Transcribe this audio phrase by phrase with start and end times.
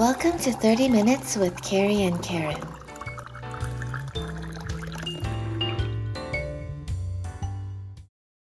[0.00, 2.56] Welcome to 30 Minutes with Carrie and Karen.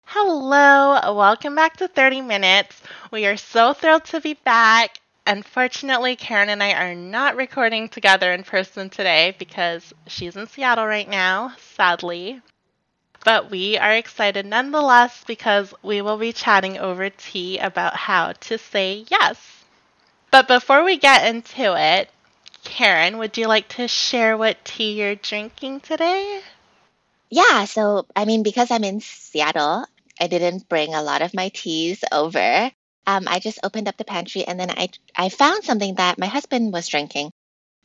[0.04, 2.82] Hello, welcome back to 30 Minutes.
[3.10, 5.00] We are so thrilled to be back.
[5.26, 10.84] Unfortunately, Karen and I are not recording together in person today because she's in Seattle
[10.84, 12.42] right now, sadly.
[13.24, 18.58] But we are excited nonetheless because we will be chatting over tea about how to
[18.58, 19.55] say yes.
[20.30, 22.10] But before we get into it,
[22.64, 26.42] Karen, would you like to share what tea you're drinking today?
[27.30, 29.86] Yeah, so I mean, because I'm in Seattle,
[30.20, 32.70] I didn't bring a lot of my teas over.
[33.06, 36.26] Um, I just opened up the pantry and then I I found something that my
[36.26, 37.30] husband was drinking,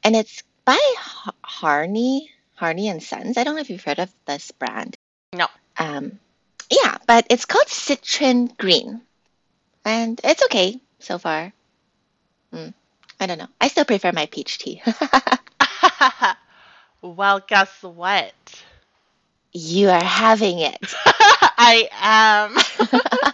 [0.03, 3.38] and it's by Har- Harney Harney and Sons.
[3.38, 4.95] I don't know if you've heard of this brand.
[5.34, 5.48] No.
[5.78, 6.20] Um,
[6.70, 9.02] yeah, but it's called Citron Green,
[9.86, 11.53] and it's okay so far.
[12.53, 12.73] Mm,
[13.19, 13.47] I don't know.
[13.59, 14.81] I still prefer my peach tea.
[17.02, 18.33] well, guess what?
[19.53, 20.77] you are having it.
[21.58, 23.33] I am.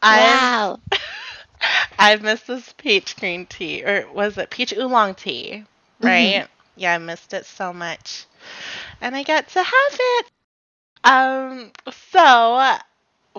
[0.00, 0.78] Wow.
[1.98, 5.64] I've missed this peach green tea, or was it peach oolong tea?
[6.00, 6.46] Right?
[6.76, 8.24] Yeah, I missed it so much.
[9.00, 10.26] And I get to have it.
[11.02, 11.72] Um,
[12.12, 12.76] so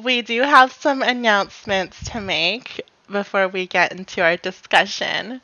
[0.03, 5.41] we do have some announcements to make before we get into our discussion.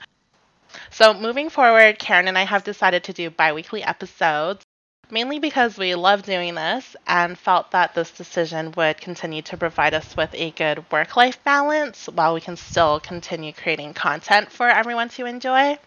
[0.89, 4.65] So, moving forward, Karen and I have decided to do bi weekly episodes,
[5.11, 9.93] mainly because we love doing this and felt that this decision would continue to provide
[9.93, 14.67] us with a good work life balance while we can still continue creating content for
[14.67, 15.77] everyone to enjoy.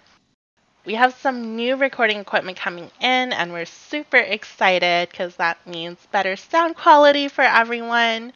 [0.85, 6.05] We have some new recording equipment coming in, and we're super excited because that means
[6.11, 8.33] better sound quality for everyone.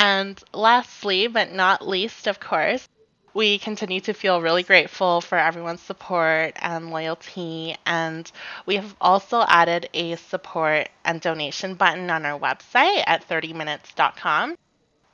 [0.00, 2.88] And lastly, but not least, of course,
[3.34, 7.74] we continue to feel really grateful for everyone's support and loyalty.
[7.84, 8.30] And
[8.64, 14.54] we have also added a support and donation button on our website at 30minutes.com.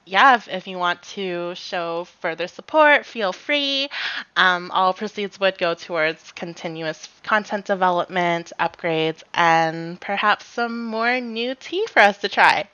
[0.04, 3.88] Yeah, if, if you want to show further support, feel free.
[4.36, 11.54] Um, all proceeds would go towards continuous content development, upgrades, and perhaps some more new
[11.54, 12.68] tea for us to try.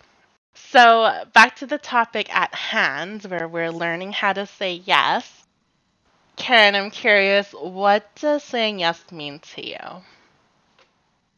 [0.55, 5.44] So, back to the topic at hand, where we're learning how to say yes.
[6.37, 10.03] Karen, I'm curious, what does saying yes mean to you?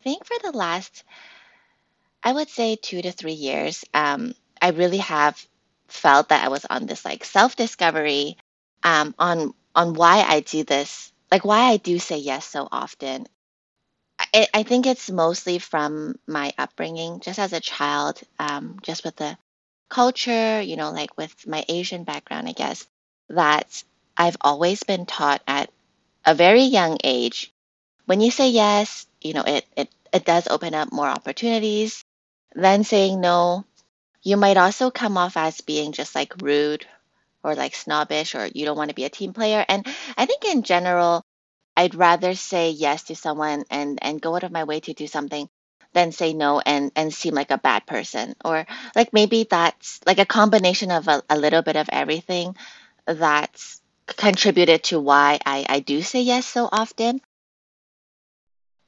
[0.01, 1.05] I think for the last,
[2.22, 5.45] I would say two to three years, um, I really have
[5.89, 8.39] felt that I was on this like self-discovery
[8.84, 13.27] um, on on why I do this, like why I do say yes so often.
[14.34, 19.16] I, I think it's mostly from my upbringing, just as a child, um, just with
[19.16, 19.37] the
[19.88, 22.87] culture, you know, like with my Asian background, I guess,
[23.28, 23.84] that
[24.16, 25.71] I've always been taught at
[26.25, 27.53] a very young age.
[28.06, 32.04] When you say yes, you know, it, it, it does open up more opportunities.
[32.54, 33.65] Then saying no,
[34.22, 36.87] you might also come off as being just like rude
[37.44, 39.65] or like snobbish or you don't want to be a team player.
[39.69, 41.22] And I think in general,
[41.77, 45.06] I'd rather say yes to someone and and go out of my way to do
[45.06, 45.49] something
[45.93, 50.19] than say no and and seem like a bad person or like maybe that's like
[50.19, 52.56] a combination of a, a little bit of everything
[53.06, 57.21] that's contributed to why I, I do say yes so often.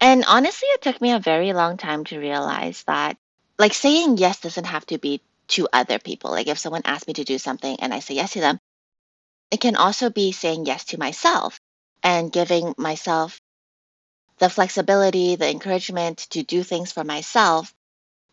[0.01, 3.17] And honestly, it took me a very long time to realize that
[3.59, 6.31] like saying yes doesn't have to be to other people.
[6.31, 8.59] Like if someone asks me to do something and I say yes to them,
[9.51, 11.61] it can also be saying yes to myself
[12.05, 13.41] and giving myself
[14.39, 17.75] the flexibility, the encouragement to do things for myself,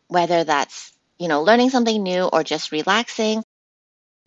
[0.08, 3.44] whether that's, you know, learning something new or just relaxing.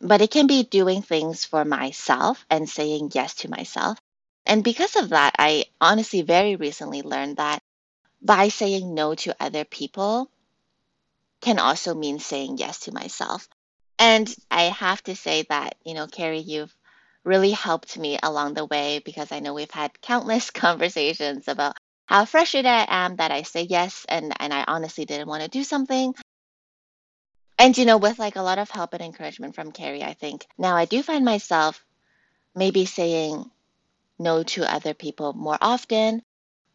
[0.00, 3.99] But it can be doing things for myself and saying yes to myself.
[4.47, 7.62] And because of that, I honestly very recently learned that
[8.22, 10.31] by saying no to other people
[11.41, 13.49] can also mean saying yes to myself.
[13.99, 16.75] And I have to say that, you know, Carrie, you've
[17.25, 21.76] really helped me along the way because I know we've had countless conversations about
[22.06, 25.49] how frustrated I am that I say yes and, and I honestly didn't want to
[25.49, 26.15] do something.
[27.59, 30.47] And, you know, with like a lot of help and encouragement from Carrie, I think
[30.59, 31.82] now I do find myself
[32.55, 33.50] maybe saying
[34.19, 36.23] no to other people more often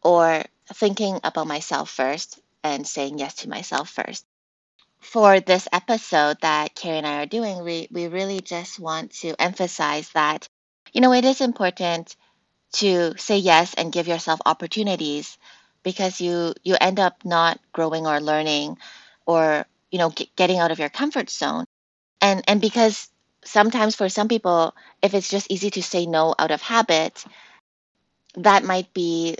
[0.02, 0.42] or
[0.74, 4.24] thinking about myself first and saying yes to myself first.
[5.00, 9.34] For this episode that Carrie and I are doing, we, we really just want to
[9.40, 10.48] emphasize that,
[10.92, 12.16] you know, it is important
[12.74, 15.38] to say yes and give yourself opportunities
[15.82, 18.78] because you you end up not growing or learning
[19.26, 21.64] or you know get, getting out of your comfort zone.
[22.20, 23.08] And and because
[23.44, 27.24] sometimes for some people if it's just easy to say no out of habit
[28.36, 29.36] that might be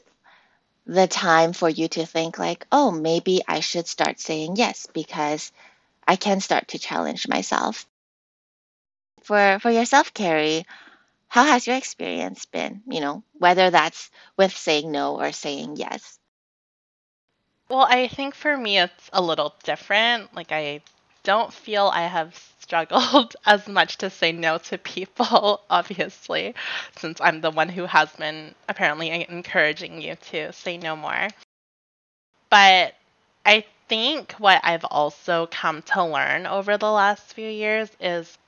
[0.87, 5.53] the time for you to think like, oh, maybe I should start saying yes because
[6.07, 7.87] I can start to challenge myself.
[9.23, 10.67] For for yourself, Carrie,
[11.29, 12.83] how has your experience been?
[12.87, 16.19] You know, whether that's with saying no or saying yes.
[17.69, 20.35] Well, I think for me it's a little different.
[20.35, 20.83] Like I
[21.23, 26.55] don't feel I have struggled as much to say no to people, obviously,
[26.97, 31.29] since I'm the one who has been apparently encouraging you to say no more.
[32.49, 32.95] But
[33.45, 38.39] I think what I've also come to learn over the last few years is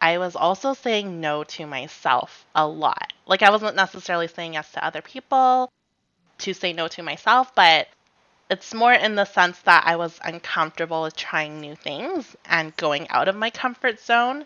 [0.00, 3.12] I was also saying no to myself a lot.
[3.26, 5.68] Like I wasn't necessarily saying yes to other people
[6.38, 7.88] to say no to myself, but
[8.50, 13.08] it's more in the sense that I was uncomfortable with trying new things and going
[13.08, 14.44] out of my comfort zone.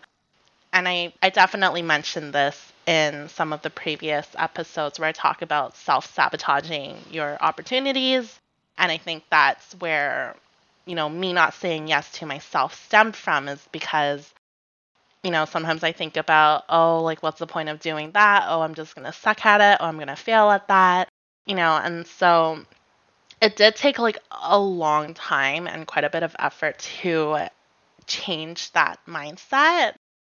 [0.71, 5.41] And I, I definitely mentioned this in some of the previous episodes where I talk
[5.41, 8.39] about self sabotaging your opportunities.
[8.77, 10.35] And I think that's where,
[10.85, 14.31] you know, me not saying yes to myself stemmed from is because,
[15.23, 18.45] you know, sometimes I think about, oh, like, what's the point of doing that?
[18.47, 19.77] Oh, I'm just going to suck at it.
[19.81, 21.09] Oh, I'm going to fail at that.
[21.45, 22.63] You know, and so
[23.41, 27.47] it did take like a long time and quite a bit of effort to
[28.05, 29.93] change that mindset.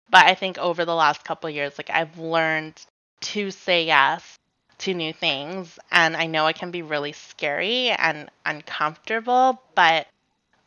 [0.09, 2.79] But I think over the last couple years, like I've learned
[3.21, 4.37] to say yes
[4.79, 5.79] to new things.
[5.91, 10.07] And I know it can be really scary and uncomfortable, but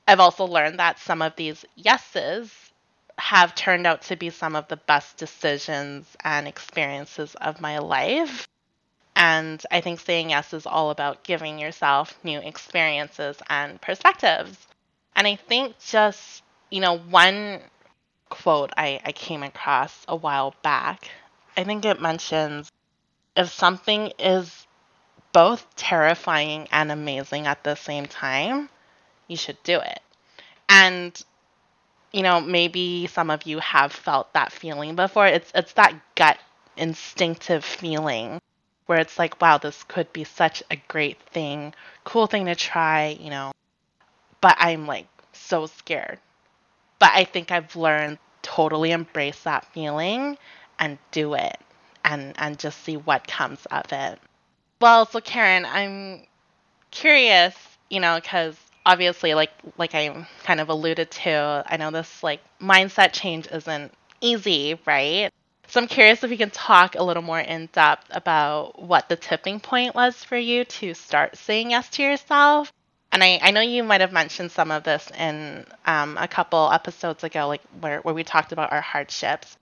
[0.08, 2.52] I've also learned that some of these yeses
[3.18, 8.46] have turned out to be some of the best decisions and experiences of my life.
[9.16, 14.56] And I think saying yes is all about giving yourself new experiences and perspectives.
[15.16, 17.62] And I think just, you know, one
[18.28, 21.10] quote I, I came across a while back,
[21.56, 22.70] I think it mentions
[23.36, 24.66] if something is
[25.32, 28.68] both terrifying and amazing at the same time,
[29.28, 30.00] you should do it.
[30.68, 31.22] And
[32.12, 35.26] you know, maybe some of you have felt that feeling before.
[35.26, 36.38] It's it's that gut
[36.76, 38.40] instinctive feeling
[38.86, 41.74] where it's like, wow, this could be such a great thing,
[42.04, 43.52] cool thing to try, you know.
[44.40, 46.18] But I'm like so scared.
[46.98, 50.38] But I think I've learned totally embrace that feeling
[50.78, 51.58] and do it
[52.04, 54.20] and and just see what comes of it.
[54.80, 56.26] Well, so Karen, I'm
[56.90, 57.56] curious,
[57.90, 58.56] you know, cuz
[58.86, 63.92] obviously like like I kind of alluded to, I know this like mindset change isn't
[64.20, 65.30] easy, right?
[65.68, 69.16] So I'm curious if you can talk a little more in depth about what the
[69.16, 72.72] tipping point was for you to start saying yes to yourself.
[73.12, 76.70] And I, I know you might have mentioned some of this in um, a couple
[76.70, 79.56] episodes ago, like where, where we talked about our hardships.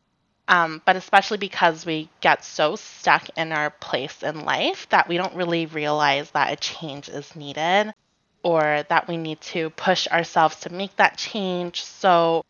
[0.47, 5.17] Um, but especially because we get so stuck in our place in life that we
[5.17, 7.95] don't really realize that a change is needed
[8.43, 11.83] or that we need to push ourselves to make that change.
[11.83, 12.45] So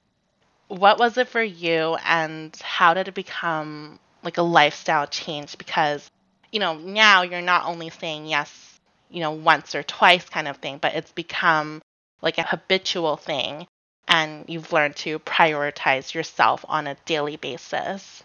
[0.68, 5.58] what was it for you and how did it become like a lifestyle change?
[5.58, 6.10] Because
[6.52, 8.80] you know now you're not only saying yes
[9.10, 11.82] you know once or twice kind of thing but it's become
[12.22, 13.66] like a habitual thing
[14.08, 18.22] and you've learned to prioritize yourself on a daily basis.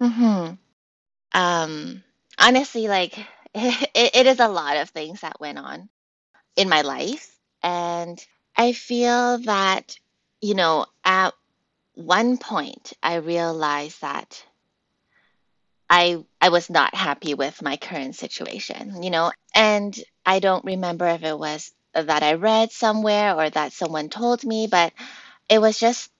[0.00, 0.58] Mhm
[1.32, 2.02] um
[2.38, 3.18] honestly like
[3.54, 5.88] it, it is a lot of things that went on
[6.56, 8.24] in my life and
[8.56, 9.96] i feel that
[10.42, 11.34] you know, at
[11.94, 14.44] one point I realized that
[15.90, 19.94] I I was not happy with my current situation, you know, and
[20.24, 24.68] I don't remember if it was that I read somewhere or that someone told me,
[24.68, 24.94] but
[25.48, 26.10] it was just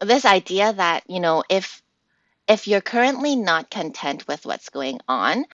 [0.00, 1.82] this idea that, you know, if
[2.48, 5.46] if you're currently not content with what's going on,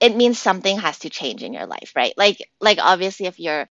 [0.00, 2.12] it means something has to change in your life, right?
[2.16, 3.68] Like like obviously if you're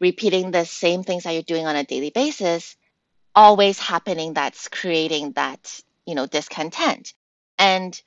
[0.00, 2.76] repeating the same things that you're doing on a daily basis,
[3.34, 7.14] always happening that's creating that you know discontent.
[7.58, 8.00] And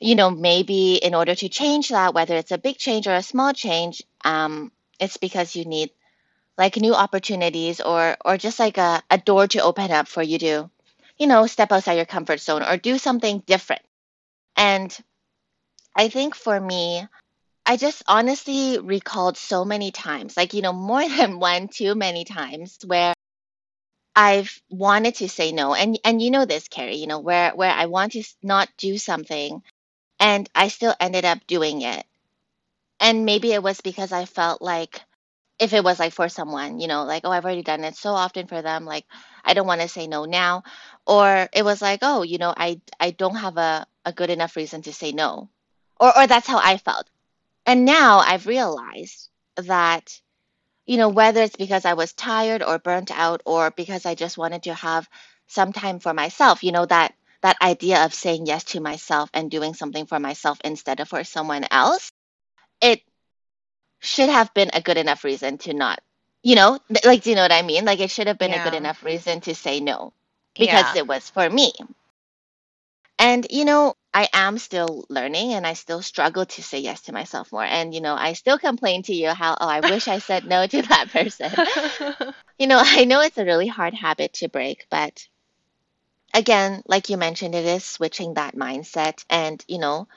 [0.00, 3.22] you know maybe in order to change that whether it's a big change or a
[3.22, 5.90] small change um, it's because you need
[6.58, 10.38] like new opportunities or or just like a, a door to open up for you
[10.38, 10.70] to
[11.18, 13.82] you know step outside your comfort zone or do something different.
[14.56, 14.96] And
[15.94, 17.06] i think for me
[17.66, 22.24] i just honestly recalled so many times like you know more than one too many
[22.24, 23.14] times where
[24.18, 27.72] I've wanted to say no, and and you know this, Carrie, you know, where where
[27.72, 29.62] I want to not do something
[30.20, 32.06] and I still ended up doing it.
[33.00, 35.02] And maybe it was because I felt like
[35.60, 38.12] if it was like for someone, you know, like, oh, I've already done it so
[38.14, 39.06] often for them, like
[39.44, 40.64] I don't want to say no now.
[41.06, 44.56] Or it was like, oh, you know, I I don't have a, a good enough
[44.56, 45.50] reason to say no.
[46.00, 47.08] or or that's how I felt.
[47.66, 50.20] And now I've realized that
[50.88, 54.38] you know, whether it's because I was tired or burnt out or because I just
[54.38, 55.08] wanted to have
[55.48, 59.50] some time for myself, you know, that that idea of saying yes to myself and
[59.50, 62.12] doing something for myself instead of for someone else,
[62.82, 63.02] it
[64.00, 66.00] should have been a good enough reason to not,
[66.42, 67.84] you know, like, do you know what I mean?
[67.84, 70.12] Like, it should have been a good enough reason to say no
[70.58, 70.94] because Yeah.
[70.94, 71.72] it was for me.
[73.18, 77.12] And, you know, I am still learning and I still struggle to say yes to
[77.12, 77.64] myself more.
[77.64, 80.66] And, you know, I still complain to you how, oh, I wish I said no
[80.66, 81.52] to that person.
[82.58, 85.28] You know, I know it's a really hard habit to break, but
[86.34, 90.08] again, like you mentioned, it is switching that mindset and, you know,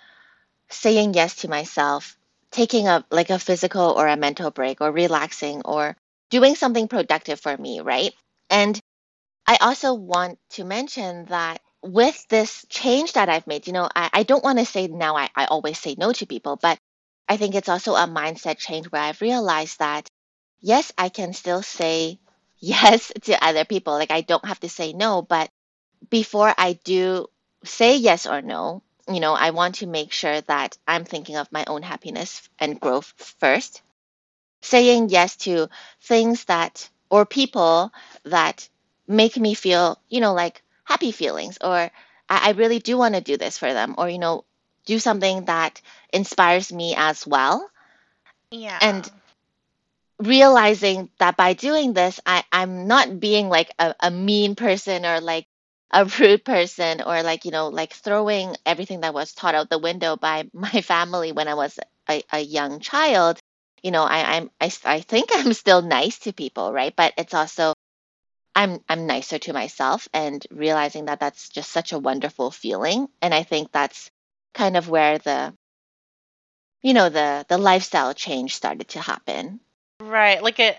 [0.69, 2.17] saying yes to myself,
[2.51, 5.95] taking a like a physical or a mental break or relaxing or
[6.29, 8.13] doing something productive for me, right?
[8.49, 8.79] And
[9.47, 14.09] I also want to mention that with this change that I've made, you know, I,
[14.13, 16.79] I don't want to say now I, I always say no to people, but
[17.27, 20.09] I think it's also a mindset change where I've realized that
[20.61, 22.19] yes, I can still say
[22.59, 23.93] yes to other people.
[23.93, 25.49] Like I don't have to say no, but
[26.09, 27.27] before I do
[27.65, 31.51] say yes or no, you know, I want to make sure that I'm thinking of
[31.51, 33.81] my own happiness and growth first.
[34.61, 35.69] Saying yes to
[36.01, 37.91] things that or people
[38.23, 38.67] that
[39.07, 41.91] make me feel, you know, like happy feelings, or I,
[42.29, 44.45] I really do want to do this for them, or, you know,
[44.85, 47.69] do something that inspires me as well.
[48.51, 48.81] yeah.
[48.81, 49.09] And
[50.19, 55.19] realizing that by doing this, I, I'm not being like a, a mean person or
[55.19, 55.47] like
[55.91, 59.79] a rude person or like, you know, like throwing everything that was taught out the
[59.79, 63.39] window by my family when I was a, a young child.
[63.83, 66.93] You know, I, I'm I, I think I'm still nice to people, right?
[66.95, 67.73] But it's also
[68.55, 73.07] I'm I'm nicer to myself and realizing that that's just such a wonderful feeling.
[73.21, 74.11] And I think that's
[74.53, 75.53] kind of where the
[76.81, 79.59] you know the the lifestyle change started to happen.
[80.01, 80.41] Right.
[80.41, 80.77] Like it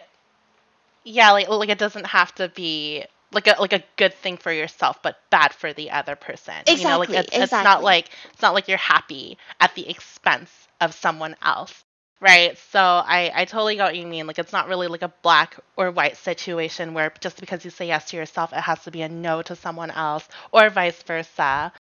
[1.05, 4.53] yeah, like like it doesn't have to be like a like a good thing for
[4.53, 6.55] yourself but bad for the other person.
[6.67, 9.89] You know, like Exactly, it's it's not like it's not like you're happy at the
[9.89, 10.51] expense
[10.81, 11.85] of someone else.
[12.23, 12.59] Right?
[12.59, 14.27] So I I totally got what you mean.
[14.29, 17.87] Like it's not really like a black or white situation where just because you say
[17.89, 21.73] yes to yourself it has to be a no to someone else or vice versa.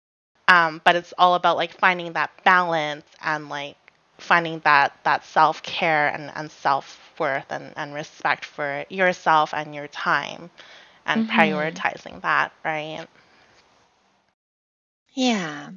[0.48, 3.76] um, but it's all about like finding that balance and like
[4.18, 10.50] finding that that self-care and, and self-worth and, and respect for yourself and your time
[11.06, 13.06] and hmm prioritizing that right
[15.14, 15.70] Yeah.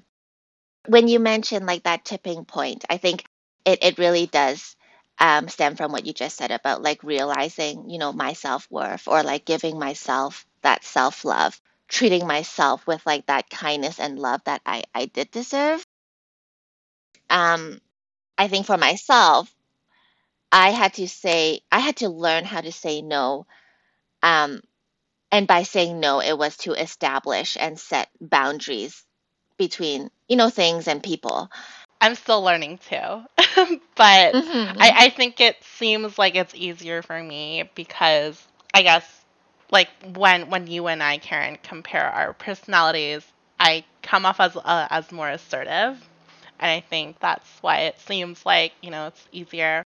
[0.88, 3.26] When you mention like that tipping point, I think
[3.66, 4.76] it, it really does
[5.20, 9.24] um, stem from what you just said about like realizing, you know, my self-worth or
[9.24, 14.84] like giving myself that self-love, treating myself with like that kindness and love that I,
[14.94, 15.86] I did deserve.
[17.30, 17.80] Um,
[18.38, 19.54] I think for myself,
[20.52, 23.46] I had to say, I had to learn how to say no.
[24.24, 24.62] Um,
[25.32, 29.04] and by saying no, it was to establish and set boundaries
[29.58, 31.50] between, you know, things and people.
[32.02, 33.24] I'm still learning too
[33.96, 39.26] but I, hmm I think it seems like it's easier for me because i guess
[39.72, 43.26] like when when you and i karen compare our personalities
[43.60, 45.98] i come off as uh, as more assertive
[46.60, 49.84] and I think that's why it seems like you know it's easier.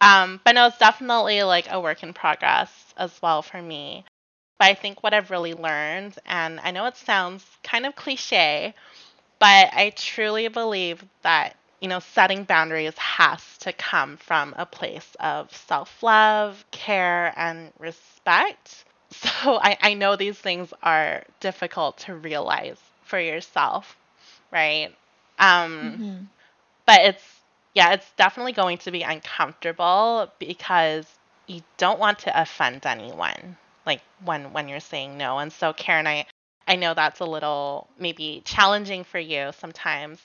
[0.00, 4.04] Um, but no, it's definitely like a work in progress as well for me.
[4.58, 8.74] But I think what I've really learned, and I know it sounds kind of cliche,
[9.44, 15.16] but I truly believe that you know setting boundaries has to come from a place
[15.20, 18.84] of self-love, care, and respect.
[19.10, 23.96] So I, I know these things are difficult to realize for yourself,
[24.52, 24.94] right?
[25.38, 26.28] Um, hmm
[26.86, 27.40] but it's
[27.74, 31.06] yeah, it's definitely going to be uncomfortable because
[31.46, 35.38] you don't want to offend anyone like when when you're saying no.
[35.38, 36.26] And so Karen, I
[36.66, 40.20] I know that's a little maybe challenging for you sometimes,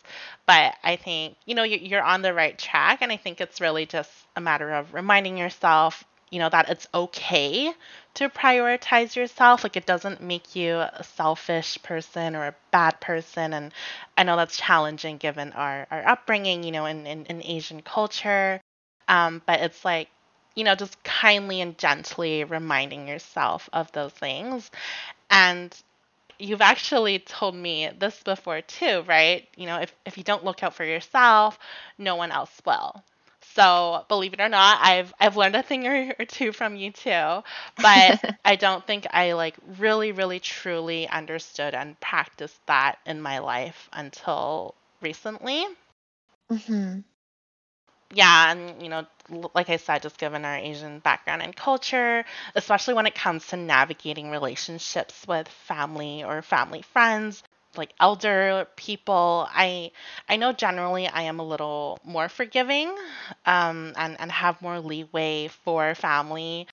[0.46, 3.62] but I think you know you- you're on the right track, and I think it's
[3.62, 7.74] really just a matter of reminding yourself, you know, that it's okay
[8.16, 9.64] to prioritize yourself.
[9.64, 13.72] Like it doesn't make you a selfish person or a bad person, and
[14.18, 18.62] I know that's challenging given our, our upbringing, you know, in, in, in Asian culture.
[19.08, 20.10] Um, but it's like,
[20.56, 24.70] you know, just kindly and gently reminding yourself of those things.
[25.30, 25.76] And
[26.40, 29.48] you've actually told me this before too, right?
[29.56, 31.60] You know, if, if you don't look out for yourself,
[31.98, 33.04] no one else will.
[33.56, 36.92] So believe it or not, I've I've learned a thing or, or two from you
[36.92, 37.44] too,
[37.82, 43.40] but I don't think I like really, really truly understood and practiced that in my
[43.40, 45.66] life until recently.
[46.52, 47.00] Mm-hmm.
[48.12, 49.06] Yeah, and you know,
[49.54, 52.26] like I said, just given our Asian background and culture,
[52.56, 57.44] especially when it comes to navigating relationships with family or family friends,
[57.76, 59.92] like elder people, I
[60.28, 62.90] I know generally I am a little more forgiving,
[63.46, 66.68] um, and and have more leeway for family,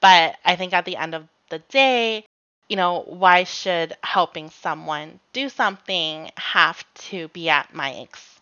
[0.00, 2.26] but I think at the end of the day,
[2.68, 8.39] you know, why should helping someone do something have to be at my expense?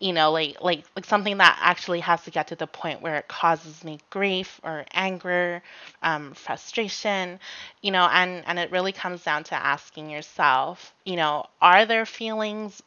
[0.00, 3.16] You know like like like something that actually has to get to the point where
[3.16, 5.62] it causes me grief or anger
[6.02, 7.38] um, frustration
[7.82, 12.06] you know and and it really comes down to asking yourself you know are there
[12.06, 12.82] feelings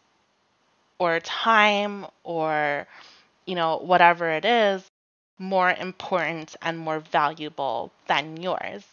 [0.99, 2.87] or time or
[3.45, 4.87] you know whatever it is
[5.39, 8.85] more important and more valuable than yours?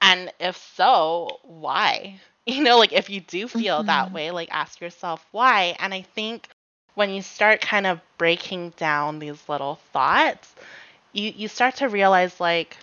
[0.00, 2.20] And if so why?
[2.46, 4.14] You know like if you do feel that Mm-hmm.
[4.14, 5.76] way like ask yourself why.
[5.78, 6.48] And i think
[6.96, 10.54] when you start kind of breaking down these little thoughts,
[11.12, 12.76] you you start to realize like,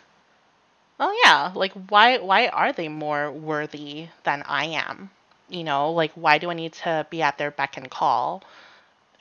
[0.99, 5.09] oh yeah, like why why are they more worthy than I am?
[5.49, 8.43] You know, like why do I need to be at their beck and call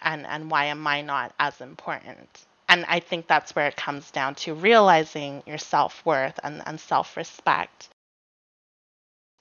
[0.03, 2.29] and and why am I not as important?
[2.69, 7.89] And I think that's where it comes down to realizing your self-worth and, and self-respect.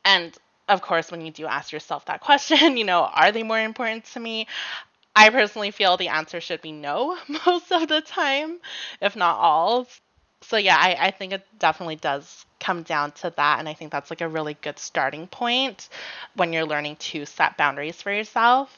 [0.05, 3.59] And of course, when you do ask yourself that question, you know, are they more
[3.59, 4.47] important to me?
[5.15, 8.59] I personally feel the answer should be no most of the time,
[8.99, 9.87] if not all.
[10.41, 13.59] So yeah, I, I think it definitely does come down to that.
[13.59, 15.87] And I think that's like a really good starting point
[16.35, 18.77] when you're learning to set boundaries for yourself.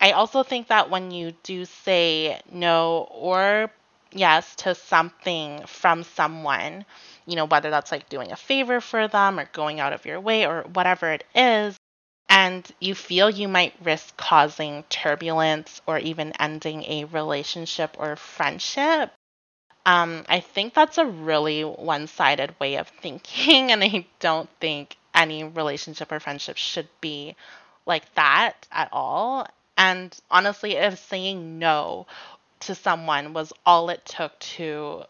[0.00, 3.70] I also think that when you do say no or
[4.12, 6.84] yes to something from someone,
[7.26, 10.20] you know, whether that's like doing a favor for them or going out of your
[10.20, 11.76] way or whatever it is,
[12.30, 19.12] and you feel you might risk causing turbulence or even ending a relationship or friendship,
[19.86, 23.70] um, I think that's a really one sided way of thinking.
[23.72, 27.36] And I don't think any relationship or friendship should be
[27.86, 29.46] like that at all.
[29.76, 32.06] And honestly, if saying no
[32.60, 35.04] to someone was all it took to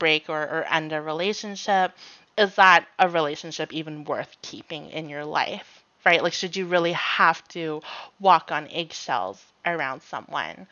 [0.00, 1.92] break or, or end a relationship,
[2.38, 5.83] is that a relationship even worth keeping in your life?
[6.04, 6.22] Right?
[6.22, 7.82] Like, should you really have to
[8.20, 10.66] walk on eggshells around someone?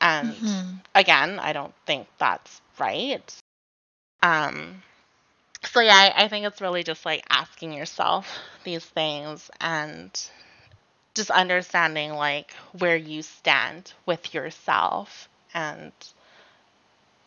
[0.00, 0.78] And Mm-hmm.
[0.94, 3.22] again, I don't think that's right.
[4.22, 4.82] Um,
[5.64, 8.26] so yeah, I, I think it's really just like asking yourself
[8.64, 10.10] these things and
[11.14, 15.92] just understanding like where you stand with yourself and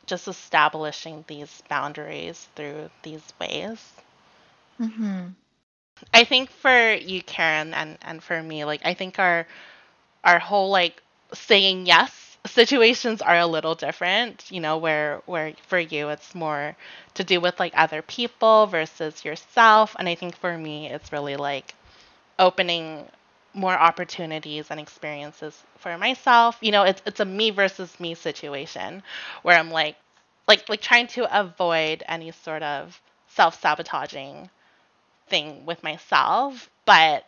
[0.06, 3.94] just establishing these boundaries through these ways.
[4.82, 5.28] Mm-hmm.
[6.14, 9.48] I think for you, Karen, and and for me, like I think our
[10.24, 11.02] our whole like
[11.34, 14.46] saying yes situations are a little different.
[14.52, 16.76] You know, where where for you it's more
[17.16, 21.38] to do with like other people versus yourself, and I think for me it's really
[21.38, 21.76] like
[22.40, 23.08] opening
[23.54, 26.58] more opportunities and experiences for myself.
[26.62, 29.04] You know, it's it's a me versus me situation
[29.44, 29.98] where I'm like
[30.48, 34.50] like like trying to avoid any sort of self-sabotaging
[35.32, 37.26] thing with myself, but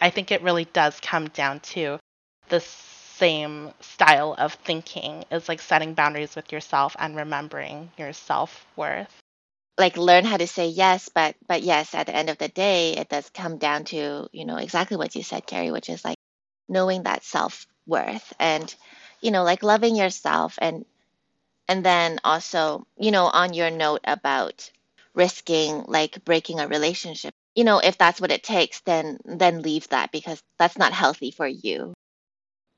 [0.00, 1.98] I think it really does come down to
[2.48, 9.14] the same style of thinking is like setting boundaries with yourself and remembering your self-worth.
[9.78, 12.96] Like learn how to say yes, but but yes, at the end of the day,
[12.96, 16.18] it does come down to, you know, exactly what you said, Carrie, which is like
[16.68, 18.74] knowing that self-worth and,
[19.20, 20.84] you know, like loving yourself and
[21.68, 24.70] and then also, you know, on your note about
[25.18, 29.88] risking like breaking a relationship, you know, if that's what it takes, then then leave
[29.90, 31.94] that because that's not healthy for you.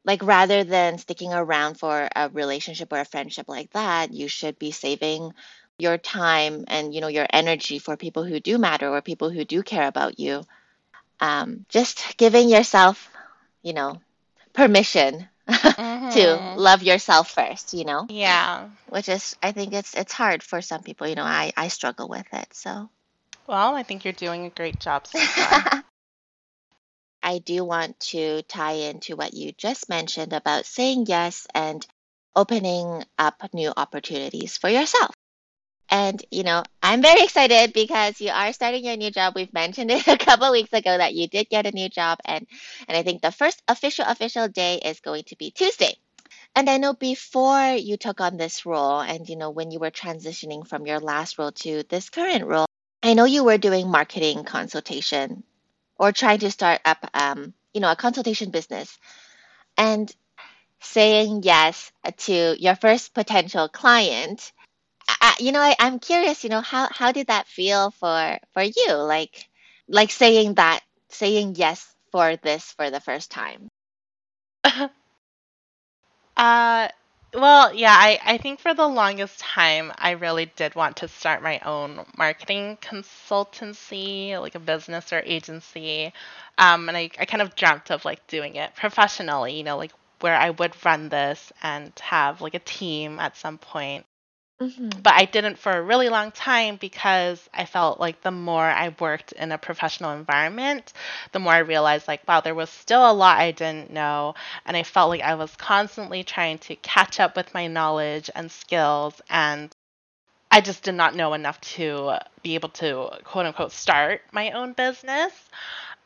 [0.04, 4.58] Like rather than sticking around for a relationship or a friendship like that, you should
[4.58, 5.32] be saving
[5.78, 9.44] your time and you know your energy for people who do matter or people who
[9.44, 10.42] do care about you.
[11.20, 13.10] Um, just giving yourself,
[13.62, 14.00] you know,
[14.54, 15.29] permission
[16.10, 16.54] to Mhm.
[16.54, 18.70] love yourself first, you know, Yeah.
[18.88, 21.06] which is I think it's it's hard for some people.
[21.08, 22.90] You know, I I struggle with it, so.
[23.46, 25.66] Well, I think you're doing a great job so far.
[27.22, 31.86] I do want to tie into what you just mentioned about saying yes and
[32.34, 35.14] opening up new opportunities for yourself.
[35.90, 39.34] And, you know, I'm very excited because you are starting your new job.
[39.34, 42.46] We've mentioned it a couple weeks ago that you did get a new job and
[42.86, 45.96] and I think the first official official day is going to be Tuesday.
[46.54, 49.90] And I know before you took on this role and you know when you were
[49.90, 52.66] transitioning from your last role to this current role,
[53.02, 55.42] I know you were doing marketing consultation
[55.98, 58.96] or trying to start up um, you know, a consultation business.
[59.76, 60.12] And
[60.80, 64.52] saying yes to your first potential client.
[65.20, 66.44] I, you know, I, I'm curious.
[66.44, 68.92] You know, how how did that feel for for you?
[68.94, 69.48] Like
[69.88, 73.68] like saying that, saying yes for this for the first time.
[76.36, 76.88] uh
[77.32, 81.42] well, yeah, I, I think for the longest time, I really did want to start
[81.44, 86.12] my own marketing consultancy, like a business or agency.
[86.58, 89.92] Um, and I, I kind of dreamt of like doing it professionally, you know, like
[90.20, 94.06] where I would run this and have like a team at some point.
[94.60, 95.00] Mm-hmm.
[95.02, 98.94] But I didn't for a really long time because I felt like the more I
[99.00, 100.92] worked in a professional environment,
[101.32, 104.34] the more I realized, like, wow, there was still a lot I didn't know.
[104.66, 108.52] And I felt like I was constantly trying to catch up with my knowledge and
[108.52, 109.22] skills.
[109.30, 109.72] And
[110.50, 114.74] I just did not know enough to be able to, quote unquote, start my own
[114.74, 115.32] business.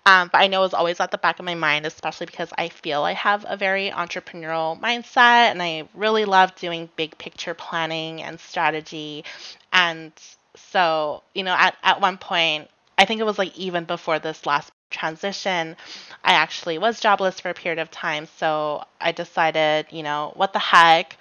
[0.06, 2.68] Um, but I know it's always at the back of my mind, especially because I
[2.68, 8.22] feel I have a very entrepreneurial mindset and I really love doing big picture planning
[8.22, 9.24] and strategy.
[9.72, 10.12] And
[10.56, 14.44] so, you know, at, at one point, I think it was like even before this
[14.44, 15.74] last transition,
[16.22, 18.26] I actually was jobless for a period of time.
[18.36, 21.16] So I decided, you know, what the heck?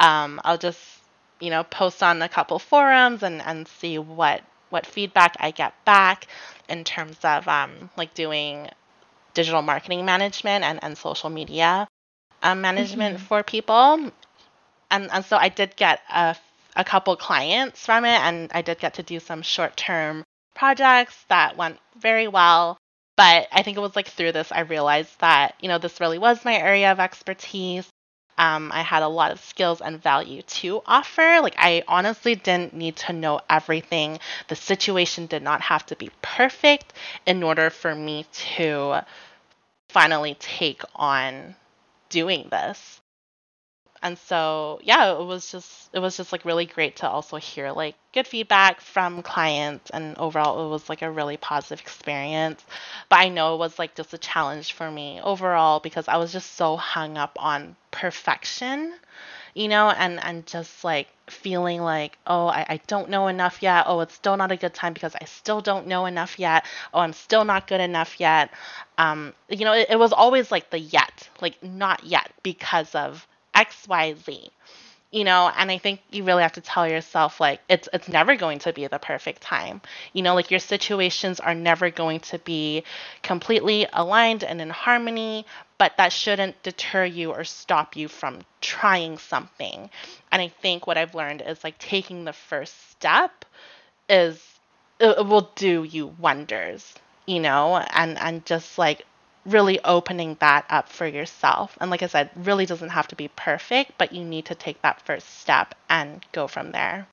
[0.00, 0.80] Um, I'll just,
[1.40, 5.72] you know, post on a couple forums and, and see what what feedback I get
[5.84, 6.26] back
[6.68, 8.68] in terms of um, like doing
[9.34, 11.86] digital marketing management and, and social media
[12.42, 13.26] um, management Mm-hmm.
[13.26, 14.10] for people.
[14.90, 16.36] And, and so I did get a,
[16.76, 20.24] a couple clients from it, and I did get to do some short term
[20.54, 22.76] projects that went very well.
[23.16, 26.18] But I think it was like through this, I realized that, you know, this really
[26.18, 27.88] was my area of expertise.
[28.36, 31.40] Um, I had a lot of skills and value to offer.
[31.40, 34.18] Like, I honestly didn't need to know everything.
[34.48, 36.92] The situation did not have to be perfect
[37.26, 39.04] in order for me to
[39.88, 41.56] finally take on
[42.10, 43.00] doing this.
[44.04, 47.72] And so, yeah, it was just it was just like really great to also hear
[47.72, 52.64] like good feedback from clients and overall it was like a really positive experience.
[53.08, 56.32] But I know it was like just a challenge for me overall because I was
[56.32, 58.94] just so hung up on perfection
[59.54, 63.84] you know, and and just like feeling like, oh, I, I don't know enough yet.
[63.86, 66.64] Oh, it's still not a good time because I still don't know enough yet.
[66.92, 68.50] Oh, I'm still not good enough yet.
[68.98, 73.26] Um, you know, it, it was always like the yet, like not yet because of
[73.54, 74.50] X, Y, Z
[75.14, 78.34] you know and i think you really have to tell yourself like it's it's never
[78.34, 79.80] going to be the perfect time
[80.12, 82.82] you know like your situations are never going to be
[83.22, 85.46] completely aligned and in harmony
[85.78, 89.90] but that shouldn't deter you or stop you from trying something.
[90.32, 93.44] And i think what i've learned is like taking the first step
[94.08, 94.42] is
[94.98, 96.92] it will do you wonders
[97.26, 99.06] you know and and just like
[99.46, 101.76] really opening that up for yourself.
[101.80, 104.80] And like I said, really doesn't have to be perfect, but you need to take
[104.82, 107.08] that first step and go from there.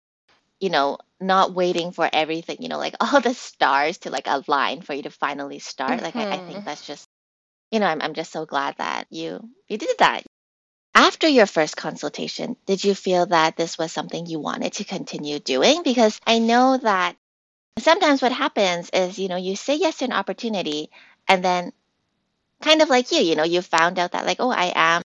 [0.60, 4.82] You know, not waiting for everything, you know, like all the stars to like align
[4.82, 6.02] for you to finally start.
[6.02, 7.08] Like I, I think hmm that's just,
[7.72, 10.24] you know, I'm I'm just so glad that you you did that.
[10.96, 15.40] After your first consultation, did you feel that this was something you wanted to continue
[15.40, 15.84] doing?
[15.84, 17.16] Because I know that
[17.80, 20.90] sometimes what happens is, you know, you say yes to an opportunity
[21.28, 21.74] and then
[22.62, 25.02] kind of like you, you know, you found out that like, oh, I am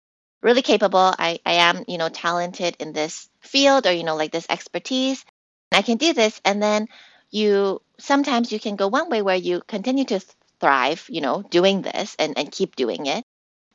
[0.41, 1.13] really capable.
[1.17, 5.23] I, I am, you know, talented in this field or, you know, like this expertise.
[5.71, 6.41] I can do this.
[6.43, 6.87] And then
[7.29, 10.19] you sometimes you can go one way where you continue to
[10.59, 13.23] thrive, you know, doing this and, and keep doing it.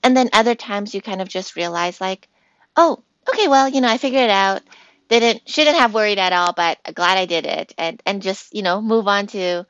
[0.03, 2.29] And then other times you kind of just realize like,
[2.77, 4.63] oh, okay, well, you know, I figured it out.
[5.09, 8.63] Didn't shouldn't have worried at all, but glad I did it and and just, you
[8.63, 9.65] know, move on to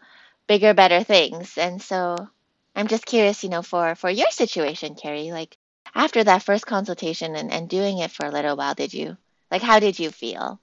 [0.46, 1.58] bigger, better things.
[1.58, 2.28] And so
[2.76, 5.56] I'm just curious, you know, for for your situation, Carrie, like
[5.94, 9.16] after that first consultation and, and doing it for a little while, did you
[9.50, 10.60] like how did you feel?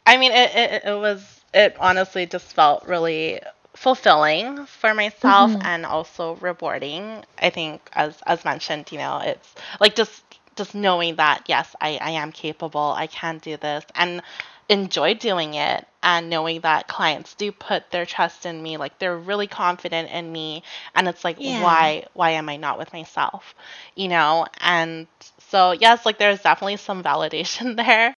[0.05, 3.39] I mean, it, it, it was, it honestly just felt really
[3.75, 5.61] fulfilling for myself Mm-hmm.
[5.61, 7.23] and also rewarding.
[7.39, 10.23] I think, as, as mentioned, you know, it's like just,
[10.55, 14.21] just knowing that, yes, I, I am capable, I can do this, and
[14.69, 15.87] enjoy doing it.
[16.05, 20.29] And knowing that clients do put their trust in me, like they're really confident in
[20.31, 21.61] me, and it's like, Yeah.
[21.61, 23.55] why, why am I not with myself,
[23.95, 24.45] you know?
[24.59, 25.07] And
[25.49, 28.13] so, yes, like there's definitely some validation there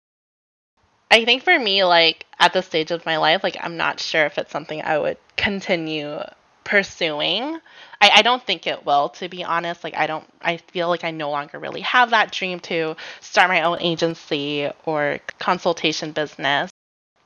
[1.11, 4.25] I think for me, like at this stage of my life, like I'm not sure
[4.25, 6.19] if it's something I would continue
[6.63, 7.59] pursuing.
[8.01, 9.83] I, I don't think it will, to be honest.
[9.83, 13.49] Like I don't I feel like I no longer really have that dream to start
[13.49, 16.69] my own agency or consultation business.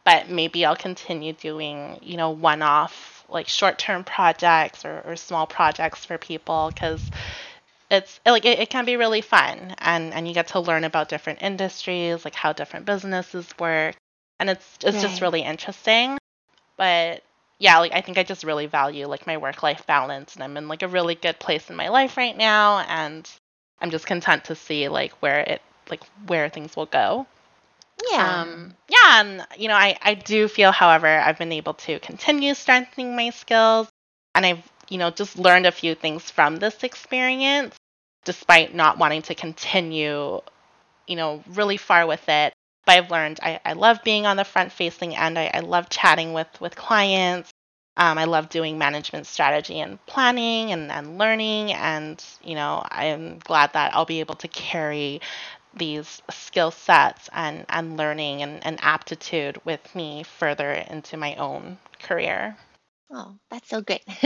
[0.05, 5.15] But maybe I'll continue doing, you know, one off like short term projects or, or
[5.15, 7.01] small projects for people because
[7.91, 11.09] it's like it, it can be really fun and and you get to learn about
[11.09, 13.95] different industries like how different businesses work
[14.39, 15.01] and it's it's right.
[15.01, 16.17] just really interesting
[16.77, 17.23] but
[17.59, 20.57] yeah like i think i just really value like my work life balance and i'm
[20.57, 23.29] in like a really good place in my life right now and
[23.81, 27.25] i'm just content to see like where it like where things will go
[28.11, 31.99] yeah um yeah and you know i i do feel however i've been able to
[31.99, 33.89] continue strengthening my skills
[34.35, 37.75] and i've you know, just learned a few things from this experience,
[38.25, 40.41] despite not wanting to continue,
[41.07, 42.53] you know, really far with it.
[42.89, 45.37] But I've learned I, I love being on the front facing end.
[45.37, 47.51] I, I love chatting with, with clients.
[47.95, 51.71] Um, I love doing management strategy and planning and, and learning.
[51.71, 55.21] And, you know, I'm glad that I'll be able to carry
[55.75, 61.77] these skill sets and, and learning and, and aptitude with me further into my own
[62.01, 62.57] career.
[63.11, 64.01] Oh, that's so great.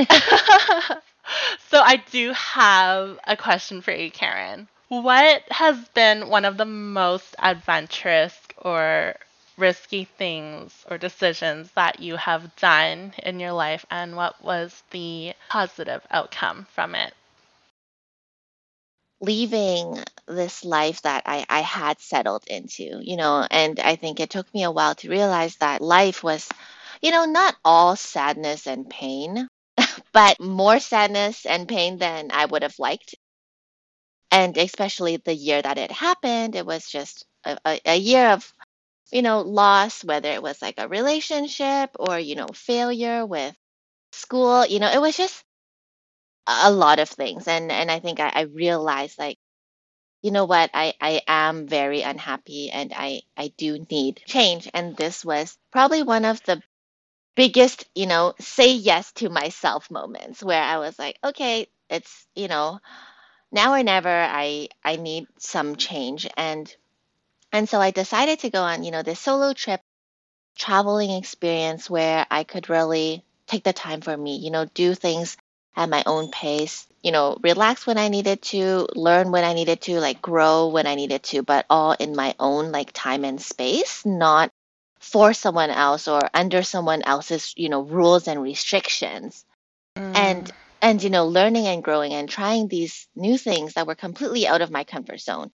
[1.68, 4.70] so I do have a question for you, Karen.
[4.88, 9.16] What has been one of the most adventurous or
[9.58, 15.34] risky things or decisions that you have done in your life, and what was the
[15.50, 17.14] positive outcome from it?
[19.22, 24.30] Leaving this life that I, I had settled into, you know, and I think it
[24.30, 26.48] took me a while to realize that life was
[27.02, 29.48] you know, not all sadness and pain,
[30.14, 33.16] but more sadness and pain than I would have liked.
[34.34, 38.54] And especially the year that it happened, it was just a, a, a year of,
[39.12, 43.56] you know, loss, whether it was like a relationship or, you know, failure with
[44.14, 44.66] school.
[44.68, 45.44] You know, it was just
[46.48, 47.48] a lot of things.
[47.48, 49.38] And and I think I, I realized like,
[50.24, 54.70] you know what, I, I am very unhappy and I, I do need change.
[54.74, 56.62] And this was probably one of the
[57.36, 62.48] biggest, you know, say yes to myself moments where I was like, okay, it's, you
[62.50, 62.80] know,
[63.54, 66.74] now or never I I need some change and
[67.52, 69.80] and so I decided to go on, you know, this solo trip
[70.58, 75.38] traveling experience where I could really take the time for me, you know, do things
[75.76, 79.82] at my own pace, you know, relax when I needed to, learn when I needed
[79.82, 83.40] to, like grow when I needed to, but all in my own like time and
[83.40, 84.52] space, not
[85.04, 89.44] for someone else or under someone else's you know rules and restrictions
[89.98, 90.16] mm.
[90.16, 90.52] and
[90.84, 94.62] and you know learning and growing and trying these new things that were completely out
[94.64, 95.52] of my comfort zone.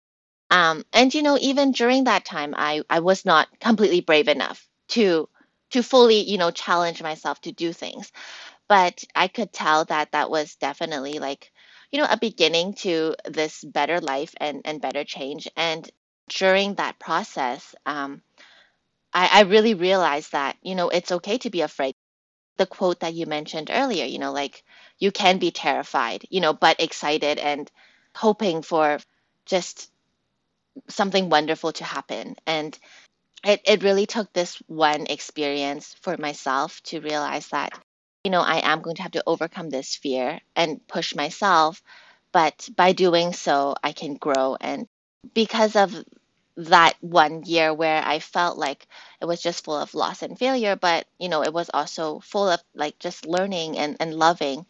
[0.50, 4.66] Um and you know even during that time i i was not completely brave enough
[4.90, 5.28] to
[5.72, 8.12] to fully you know challenge myself to do things.
[8.68, 11.52] But i could tell that that was definitely like
[11.92, 15.48] you know a beginning to this better life and and better change.
[15.56, 15.88] And
[16.30, 18.22] during that process um
[19.12, 21.94] I, I really realized that, you know, it's okay to be afraid.
[22.56, 24.64] The quote that you mentioned earlier, you know, like
[24.98, 27.70] you can be terrified, you know, but excited and
[28.14, 28.98] hoping for
[29.44, 29.90] just
[30.88, 32.36] something wonderful to happen.
[32.46, 32.78] And
[33.44, 37.78] it, it really took this one experience for myself to realize that,
[38.24, 41.82] you know, I am going to have to overcome this fear and push myself.
[42.32, 44.56] But by doing so, I can grow.
[44.60, 44.88] And
[45.34, 45.94] because of
[46.56, 48.86] that one year where I felt like
[49.20, 52.48] it was just full of loss and failure, but you know, it was also full
[52.50, 54.66] of like just learning and, and loving.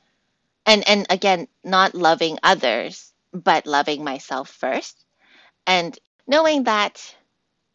[0.66, 5.04] And and again, not loving others, but loving myself first.
[5.66, 7.14] And knowing that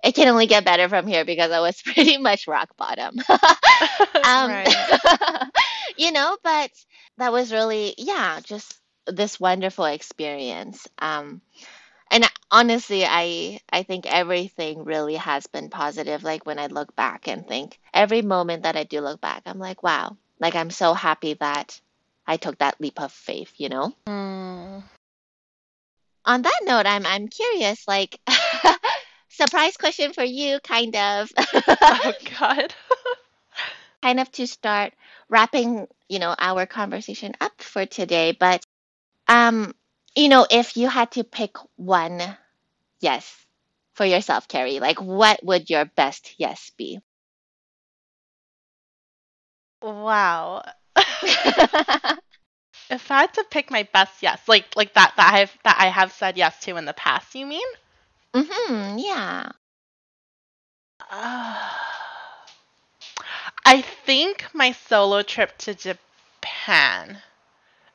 [0.04, 3.16] it can only get better from here because I was pretty much rock bottom.
[4.24, 4.64] um,
[5.98, 6.72] you know, but
[7.18, 10.88] that was really, yeah, just this wonderful experience.
[11.00, 11.42] Um,
[12.12, 17.28] and honestly i i think everything really has been positive like when i look back
[17.28, 20.94] and think every moment that i do look back i'm like wow like i'm so
[20.94, 21.80] happy that
[22.28, 23.94] i took that leap of faith you know?
[24.08, 24.84] Mm.
[26.26, 28.20] on that note i'm i'm curious like
[29.32, 31.32] surprise question for you kind of.
[31.94, 32.74] Oh god.
[34.02, 34.94] Kind of to start
[35.30, 38.64] wrapping you know our conversation up for today but
[39.28, 39.74] um
[40.16, 42.22] you know, if you had to pick one
[43.02, 43.46] yes
[43.96, 47.00] for yourself, Carrie, like what would your best yes be?
[49.82, 50.64] Wow.
[52.90, 55.88] if I had to pick my best yes, like like that that I've that I
[55.88, 57.68] have said yes to in the past, you mean?
[58.34, 58.98] Mhm.
[59.00, 59.52] Yeah.
[61.12, 61.70] Uh,
[63.66, 67.22] I think my solo trip to Japan.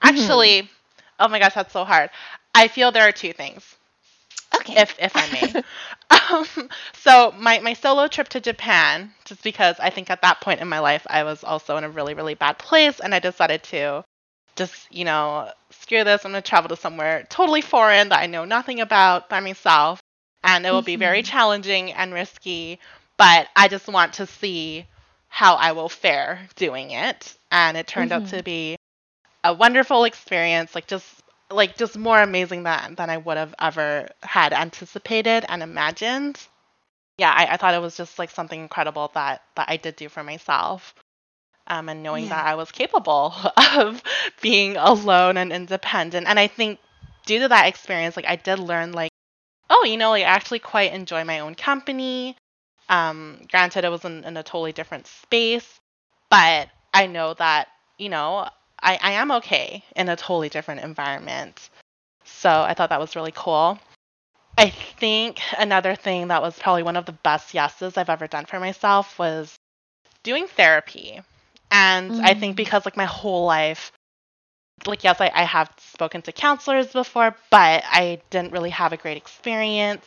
[0.03, 0.76] Actually, mm-hmm.
[1.19, 2.11] Oh my gosh, that's so hard.
[2.55, 3.77] I feel there are two things.
[4.55, 4.77] Okay.
[4.77, 5.57] If if I may.
[6.11, 6.47] um,
[6.95, 10.69] so my my solo trip to Japan, just because I think at that point in
[10.69, 14.05] my life I was also in a really really bad place, and I decided to
[14.57, 18.27] just, you know, screw this, I'm going to travel to somewhere totally foreign that I
[18.27, 20.01] know nothing about by myself.
[20.45, 21.25] And it will be very Mhm.
[21.25, 22.79] challenging and risky,
[23.17, 24.87] but I just want to see
[25.29, 27.35] how I will fare doing it.
[27.51, 28.31] And it turned out Mhm.
[28.31, 28.77] to be
[29.47, 34.09] a wonderful experience, like just like just more amazing than than I would have ever
[34.23, 36.41] had anticipated and imagined.
[37.19, 40.09] Yeah, I, I thought it was just like something incredible that that I did do
[40.09, 40.95] for myself.
[41.69, 42.31] Um, and knowing Yeah.
[42.31, 43.35] that I was capable
[43.77, 44.03] of
[44.41, 46.27] being alone and independent.
[46.29, 46.81] And I think
[47.27, 49.11] due to that experience, like I did learn like,
[49.71, 52.37] oh, you know, like I actually quite enjoy my own company.
[52.89, 55.81] Um, granted, it was in, in a totally different space,
[56.31, 58.49] but I know that, you know,
[58.83, 61.71] I, I am okay in a totally different environment.
[62.25, 63.79] So I thought that was really cool.
[64.59, 68.47] I think another thing that was probably one of the best yeses I've ever done
[68.47, 69.57] for myself was
[70.23, 71.21] doing therapy.
[71.71, 72.57] And I think Mm.
[72.57, 73.93] because like my whole life,
[74.87, 78.97] like yes, I, I have spoken to counselors before, but I didn't really have a
[78.97, 80.05] great experience.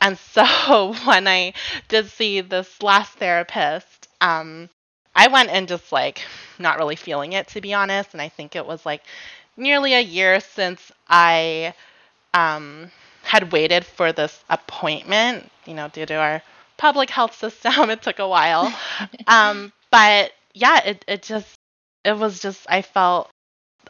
[0.00, 1.54] And so when I
[1.88, 4.68] did see this last therapist, um,
[5.18, 6.22] I went in just like
[6.60, 8.10] not really feeling it to be honest.
[8.12, 9.02] And I think it was like
[9.56, 11.74] nearly a year since I
[12.34, 12.90] um,
[13.24, 16.42] had waited for this appointment, you know, due to our
[16.76, 17.90] public health system.
[17.90, 18.72] It took a while.
[19.26, 21.52] um, but yeah, it, it just,
[22.04, 23.28] it was just, I felt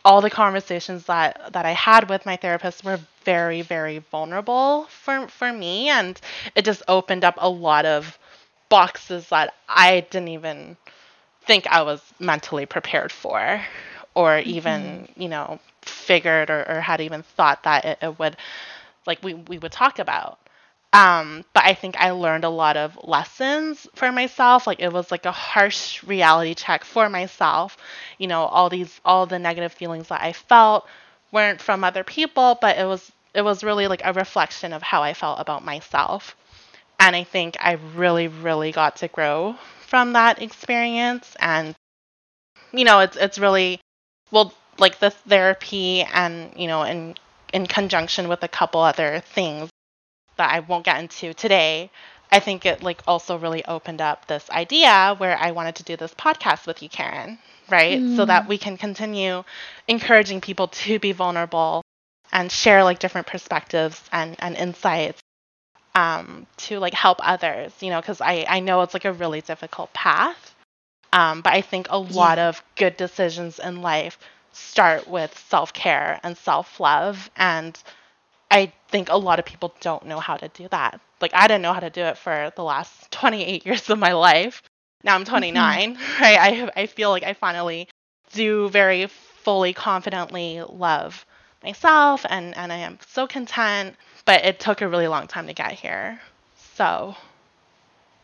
[0.04, 5.28] all the conversations that, that I had with my therapist were very, very vulnerable for,
[5.28, 5.90] for me.
[5.90, 6.18] And
[6.54, 8.18] it just opened up a lot of
[8.70, 10.76] boxes that I didn't even
[11.48, 13.60] think I was mentally prepared for
[14.14, 18.36] or even, you know, figured or, or had even thought that it, it would
[19.06, 20.38] like we, we would talk about.
[20.92, 24.66] Um, but I think I learned a lot of lessons for myself.
[24.66, 27.78] Like it was like a harsh reality check for myself.
[28.18, 30.86] You know, all these all the negative feelings that I felt
[31.32, 35.02] weren't from other people, but it was it was really like a reflection of how
[35.02, 36.36] I felt about myself.
[37.00, 39.56] And I think I really, really got to grow
[39.88, 41.36] from that experience.
[41.40, 41.74] And
[42.72, 43.80] you know, it's it's really
[44.30, 47.14] well like the therapy and you know in
[47.52, 49.70] in conjunction with a couple other things
[50.36, 51.90] that I won't get into today,
[52.32, 55.96] I think it like also really opened up this idea where I wanted to do
[55.96, 57.38] this podcast with you, Karen,
[57.70, 58.02] right?
[58.08, 58.48] So that Mm.
[58.48, 59.44] we can continue
[59.88, 61.82] encouraging people to be vulnerable
[62.32, 65.20] and share like different perspectives and, and insights
[65.98, 69.40] um, to like help others, you know, because I, I know it's like a really
[69.40, 70.54] difficult path.
[71.12, 72.44] Um, but I think a lot Yeah.
[72.48, 74.18] of good decisions in life
[74.52, 77.30] start with self care and self love.
[77.36, 77.78] And
[78.50, 81.00] I think a lot of people don't know how to do that.
[81.20, 84.12] Like I didn't know how to do it for the last 28 years of my
[84.12, 84.62] life.
[85.04, 85.80] Now I'm Mhm.
[85.80, 86.38] 29, right?
[86.38, 87.88] I I feel like I finally
[88.32, 91.24] do very fully confidently love
[91.62, 93.96] myself and and I am so content,
[94.28, 96.20] but it took a really long time to get here.
[96.74, 97.16] So,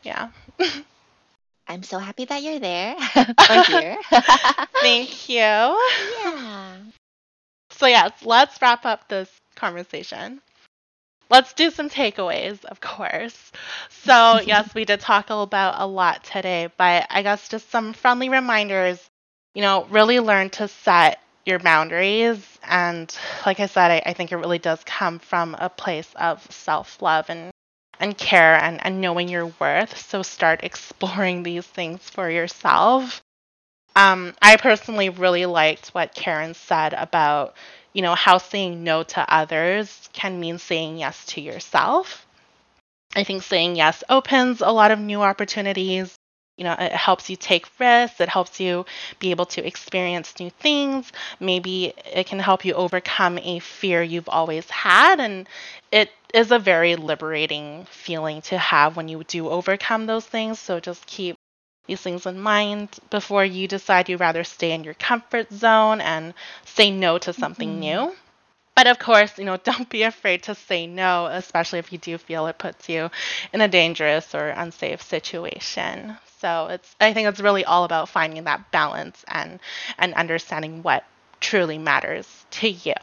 [0.02, 0.28] yeah.
[1.66, 3.96] I'm so happy that you're there oh, or here.
[4.82, 5.36] Thank you.
[5.36, 6.76] yeah.
[7.70, 10.42] So, yes, let's wrap up this conversation.
[11.30, 13.50] Let's do some takeaways, of course.
[13.88, 18.28] So, yes, we did talk about a lot today, but I guess just some friendly
[18.28, 19.02] reminders.
[19.54, 22.38] You know, really learn to set your boundaries.
[22.64, 23.14] And
[23.46, 27.00] like I said, I, I think it really does come from a place of self
[27.02, 27.50] love and,
[28.00, 29.98] and care and, and knowing your worth.
[29.98, 33.22] So, start exploring these things for yourself.
[33.96, 37.54] Um, I personally really liked what Karen said about,
[37.92, 42.26] you know, how saying no to others can mean saying yes to yourself.
[43.16, 46.16] I think saying yes opens a lot of new opportunities.
[46.56, 48.86] You know, it helps you take risks, it helps you
[49.18, 51.10] be able to experience new things.
[51.40, 55.18] Maybe it can help you overcome a fear you've always had.
[55.20, 55.48] And
[55.90, 60.60] it is a very liberating feeling to have when you do overcome those things.
[60.60, 61.36] So just keep
[61.86, 66.34] these things in mind before you decide you'd rather stay in your comfort zone and
[66.64, 67.78] say no to something Mhm.
[67.80, 68.16] new.
[68.74, 72.18] But of course, you know, don't be afraid to say no, especially if you do
[72.18, 73.10] feel it puts you
[73.52, 76.16] in a dangerous or unsafe situation.
[76.40, 79.60] So it's I think it's really all about finding that balance and
[79.98, 81.04] and understanding what
[81.40, 82.94] truly matters to you.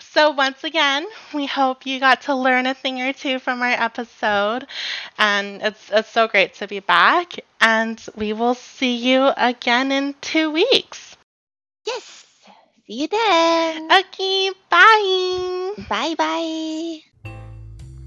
[0.00, 3.68] So once again, we hope you got to learn a thing or two from our
[3.68, 4.66] episode.
[5.18, 7.34] And it's it's so great to be back.
[7.60, 11.16] And we will see you again in two weeks.
[11.86, 12.25] Yes.
[12.86, 13.90] See you then.
[13.90, 15.74] Okay, bye.
[15.88, 17.00] Bye bye.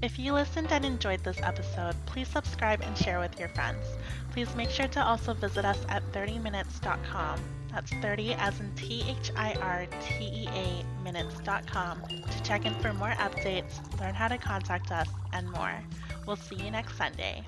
[0.02, 3.84] If you listened and enjoyed this episode, please subscribe and share with your friends.
[4.32, 7.40] Please make sure to also visit us at 30minutes.com.
[7.70, 12.72] That's 30 as in T H I R T E A minutes.com to check in
[12.76, 15.78] for more updates, learn how to contact us, and more.
[16.26, 17.44] We'll see you next Sunday.